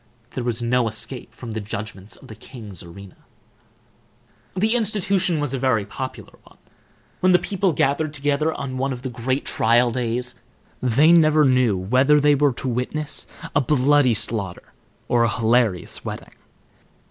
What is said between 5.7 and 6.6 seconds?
popular one.